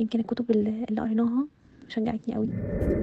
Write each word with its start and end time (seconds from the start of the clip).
يمكن 0.00 0.20
الكتب 0.20 0.50
اللي 0.50 0.84
قريناها. 0.98 1.46
شجعتني 1.88 2.34
قوي. 2.34 2.48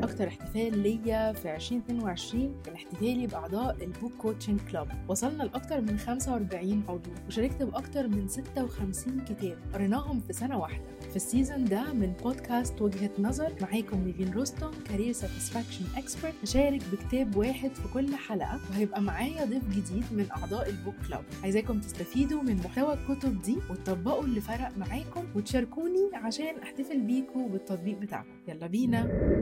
أكتر 0.03 0.27
احتفال 0.27 0.79
ليا 0.79 1.33
في 1.33 1.55
2022 1.55 2.55
كان 2.65 2.73
احتفالي 2.75 3.27
بأعضاء 3.27 3.83
ال 3.83 3.89
book 3.89 4.11
coaching 4.17 4.59
club 4.71 4.87
وصلنا 5.07 5.43
لأكتر 5.43 5.81
من 5.81 5.97
45 5.97 6.83
عضو 6.89 7.09
وشاركت 7.27 7.63
بأكتر 7.63 8.07
من 8.07 8.27
56 8.27 9.19
كتاب 9.19 9.57
قريناهم 9.73 10.19
في 10.19 10.33
سنة 10.33 10.57
واحدة. 10.59 10.83
ال 11.17 11.24
season 11.24 11.65
ده 11.65 11.93
من 11.93 12.13
بودكاست 12.23 12.81
وجهة 12.81 13.09
نظر. 13.19 13.53
معاكم 13.61 14.03
نيفين 14.05 14.33
روستم 14.33 14.71
career 14.89 15.11
satisfaction 15.11 15.85
expert 15.97 16.33
هشارك 16.43 16.81
بكتاب 16.91 17.35
واحد 17.35 17.69
في 17.75 17.93
كل 17.93 18.15
حلقة. 18.15 18.59
وهيبقى 18.69 19.01
معايا 19.01 19.45
ضيف 19.45 19.69
جديد 19.69 20.03
من 20.11 20.25
أعضاء 20.31 20.69
ال 20.69 20.74
book 20.74 20.95
club 21.07 21.23
عايزاكم 21.43 21.79
تستفيدوا 21.79 22.41
من 22.41 22.55
محتوى 22.55 22.93
الكتب 22.93 23.41
دي 23.41 23.57
وتطبقوا 23.69 24.23
اللي 24.23 24.41
فرق 24.41 24.77
معاكم 24.77 25.23
وتشاركوني 25.35 26.09
عشان 26.13 26.55
أحتفل 26.63 27.01
بيكم 27.01 27.47
بالتطبيق 27.47 27.97
بتاعكم. 27.99 28.29
يلا 28.47 28.67
بينا. 28.67 29.01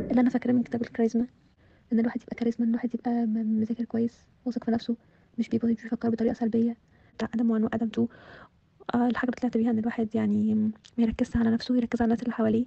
اللي 0.09 0.21
أنا 0.21 0.29
فاكراه 0.29 0.53
من 0.53 0.63
كتاب 0.63 0.81
الكاريزما 0.81 1.27
إن 1.93 1.99
الواحد 1.99 2.21
يبقى 2.23 2.35
كاريزما 2.35 2.65
إن 2.65 2.69
الواحد 2.69 2.93
يبقى 2.95 3.11
مذاكر 3.25 3.85
كويس 3.85 4.17
واثق 4.45 4.63
في 4.63 4.71
نفسه 4.71 4.95
مش 5.37 5.49
بيبقى 5.49 5.67
بيفكر 5.67 6.09
بطريقة 6.09 6.33
سلبية. 6.33 6.77
بتاع 7.17 7.29
1 7.39 7.63
وأدم 7.63 7.89
2 8.89 9.03
آه 9.03 9.07
الحاجة 9.09 9.29
اللي 9.29 9.39
طلعت 9.41 9.57
بيها 9.57 9.71
إن 9.71 9.79
الواحد 9.79 10.15
يعني 10.15 10.53
ما 10.55 10.71
يركزش 10.97 11.37
على 11.37 11.49
نفسه 11.51 11.73
ويركز 11.73 12.01
على 12.01 12.05
الناس 12.07 12.23
اللي 12.23 12.33
حواليه 12.33 12.65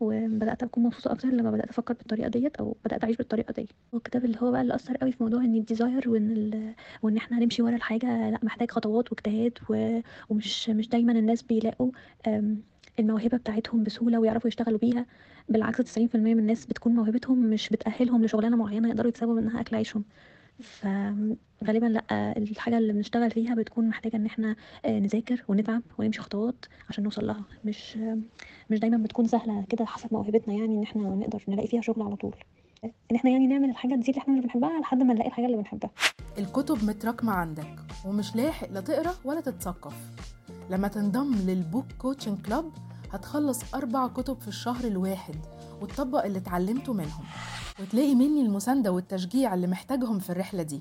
وبدأت 0.00 0.62
أكون 0.62 0.84
مبسوطة 0.84 1.12
أكتر 1.12 1.28
لما 1.28 1.50
بدأت 1.50 1.68
أفكر 1.68 1.94
بالطريقة 1.94 2.28
ديت 2.28 2.56
أو 2.56 2.76
بدأت 2.84 3.04
أعيش 3.04 3.16
بالطريقة 3.16 3.52
دي 3.52 3.68
والكتاب 3.92 4.24
اللي 4.24 4.36
هو 4.42 4.50
بقى 4.52 4.60
اللي 4.62 4.74
أثر 4.74 4.96
قوي 4.96 5.12
في 5.12 5.22
موضوع 5.22 5.44
إن 5.44 5.54
الديزاير 5.54 6.08
وإن 6.10 6.30
ال... 6.30 6.74
وإن 7.02 7.16
إحنا 7.16 7.38
هنمشي 7.38 7.62
ورا 7.62 7.76
الحاجة 7.76 8.30
لأ 8.30 8.38
محتاج 8.42 8.70
خطوات 8.70 9.12
واجتهاد 9.12 9.58
و... 9.70 10.00
ومش 10.28 10.68
مش 10.70 10.88
دايما 10.88 11.12
الناس 11.12 11.42
بيلاقوا 11.42 11.90
الموهبة 12.98 13.36
بتاعتهم 13.38 13.82
بسهولة 13.84 14.18
ويعرفوا 14.20 14.48
يشتغلوا 14.48 14.78
بيها. 14.78 15.06
بالعكس 15.48 15.98
90% 15.98 16.00
من 16.16 16.38
الناس 16.38 16.66
بتكون 16.66 16.94
موهبتهم 16.94 17.38
مش 17.50 17.68
بتأهلهم 17.68 18.24
لشغلانة 18.24 18.56
معينة 18.56 18.88
يقدروا 18.88 19.08
يكسبوا 19.08 19.34
منها 19.34 19.60
أكل 19.60 19.76
عيشهم. 19.76 20.04
فغالبا 20.62 21.86
لأ 21.86 22.34
الحاجة 22.36 22.78
اللي 22.78 22.92
بنشتغل 22.92 23.30
فيها 23.30 23.54
بتكون 23.54 23.88
محتاجة 23.88 24.16
إن 24.16 24.26
إحنا 24.26 24.56
آه، 24.84 24.98
نذاكر 24.98 25.44
ونتعب 25.48 25.82
ونمشي 25.98 26.20
خطوات 26.20 26.64
عشان 26.88 27.04
نوصل 27.04 27.26
لها. 27.26 27.42
مش 27.64 27.96
مش 28.70 28.78
دايما 28.78 28.96
بتكون 28.96 29.26
سهلة 29.26 29.64
كده 29.68 29.84
حسب 29.84 30.08
موهبتنا 30.12 30.54
يعني 30.54 30.74
إن 30.78 30.82
إحنا 30.82 31.02
نقدر 31.02 31.42
نلاقي 31.48 31.68
فيها 31.68 31.80
شغل 31.80 32.02
على 32.02 32.16
طول. 32.16 32.34
إن 32.84 33.16
إحنا 33.16 33.30
يعني 33.30 33.46
نعمل 33.46 33.70
الحاجة 33.70 33.94
دي 33.94 34.10
اللي 34.10 34.20
إحنا 34.20 34.34
مش 34.34 34.40
بنحبها 34.44 34.80
لحد 34.80 35.02
ما 35.02 35.14
نلاقي 35.14 35.28
الحاجة 35.28 35.46
اللي 35.46 35.56
بنحبها. 35.56 35.90
الكتب 36.38 36.84
متراكمة 36.84 37.32
عندك 37.32 37.76
ومش 38.06 38.36
لاحق 38.36 38.70
لا 38.70 38.80
تقرأ 38.80 39.14
ولا 39.24 39.40
تتثقف. 39.40 39.94
لما 40.70 40.88
تنضم 40.88 41.34
لل 41.46 41.59
book 41.59 41.86
coaching 41.98 42.38
club 42.46 42.72
هتخلص 43.12 43.74
أربع 43.74 44.06
كتب 44.08 44.40
في 44.40 44.48
الشهر 44.48 44.84
الواحد 44.84 45.36
وتطبق 45.82 46.24
اللي 46.24 46.38
اتعلمته 46.38 46.92
منهم 46.92 47.24
وتلاقي 47.80 48.14
مني 48.14 48.40
المساندة 48.40 48.92
والتشجيع 48.92 49.54
اللي 49.54 49.66
محتاجهم 49.66 50.18
في 50.18 50.30
الرحلة 50.30 50.62
دي. 50.62 50.80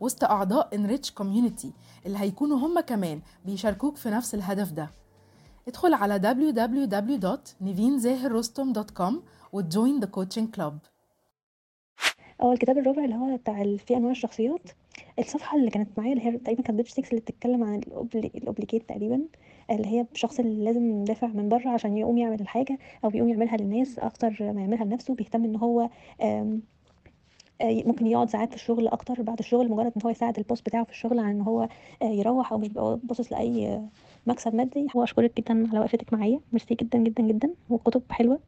وسط 0.00 0.24
أعضاء 0.24 0.74
enrich 0.74 1.10
community 1.10 1.72
اللي 2.06 2.18
هيكونوا 2.18 2.58
هم 2.58 2.80
كمان 2.80 3.20
بيشاركوك 3.44 3.96
في 3.96 4.10
نفس 4.10 4.34
الهدف 4.34 4.72
ده. 4.72 4.90
ادخل 5.68 5.94
على 5.94 6.18
www.nivinzahirrostom.com 6.18 9.14
و 9.52 9.59
to 9.59 9.73
join 9.73 10.00
the 10.00 10.06
coaching 10.06 10.50
club 10.54 10.78
آه 12.42 12.52
الكتاب 12.52 12.78
الرابع 12.78 13.04
اللي 13.04 13.14
هو 13.14 13.36
بتاع 13.36 13.76
في 13.86 13.96
أنواع 13.96 14.10
الشخصيات 14.10 14.70
الصفحة 15.18 15.56
اللي 15.58 15.70
كانت 15.70 15.98
معايا 15.98 16.12
اللي 16.12 16.24
هي 16.26 16.38
تقريبا 16.38 16.62
كانت 16.62 16.76
page 16.78 16.88
6 16.88 17.08
اللي 17.08 17.20
بتتكلم 17.20 17.64
عن 17.64 17.80
ال 17.80 17.89
obli- 17.89 18.34
ال 18.36 18.42
obligate 18.42 18.88
تقريبا. 18.88 19.20
اللي 19.70 19.86
هي 19.88 20.06
الشخص 20.12 20.40
اللي 20.40 20.64
لازم 20.64 21.04
دافع 21.04 21.26
من 21.26 21.48
بره 21.48 21.68
عشان 21.68 21.96
يقوم 21.98 22.18
يعمل 22.18 22.40
الحاجة 22.40 22.78
أو 23.04 23.10
يقوم 23.14 23.28
يعملها 23.28 23.56
للناس 23.56 23.98
أكتر 23.98 24.36
ما 24.40 24.60
يعملها 24.60 24.84
لنفسه 24.84 25.14
بيهتم 25.14 25.44
إن 25.44 25.56
هو 25.56 25.88
آه، 26.20 26.58
ممكن 27.62 28.06
يقعد 28.06 28.30
ساعات 28.30 28.48
في 28.50 28.54
الشغل 28.56 28.88
أكتر 28.88 29.22
بعد 29.22 29.38
الشغل 29.38 29.68
مجرد 29.70 29.92
إن 29.96 30.02
هو 30.04 30.10
يساعد 30.10 30.38
ال 30.38 30.42
boss 30.42 30.60
بتاعه 30.60 30.84
في 30.84 30.90
الشغل 30.90 31.18
عن 31.18 31.30
إن 31.30 31.40
هو 31.40 31.68
آه، 32.02 32.04
يروح 32.06 32.52
أو 32.52 32.58
مش 32.58 32.68
بيبقى 32.68 33.00
باصص 33.02 33.32
لأي 33.32 33.68
آه، 33.68 33.88
مكسب 34.26 34.54
مادي. 34.54 34.86
هو 34.96 35.02
أشكرك 35.04 35.36
جدا 35.36 35.68
على 35.70 35.80
وقفتك 35.80 36.12
معايا. 36.12 36.40
ميرسي 36.52 36.74
جدا 36.74 36.98
جدا 36.98 37.22
جدا 37.22 37.54
والكتب 37.70 38.02
حلوة. 38.10 38.40